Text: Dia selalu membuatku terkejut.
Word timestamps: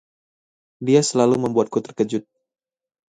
Dia 0.87 1.01
selalu 1.09 1.35
membuatku 1.45 1.77
terkejut. 1.85 2.23